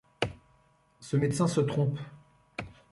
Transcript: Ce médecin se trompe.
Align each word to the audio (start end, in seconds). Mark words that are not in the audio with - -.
Ce 0.99 1.15
médecin 1.15 1.47
se 1.47 1.61
trompe. 1.61 1.99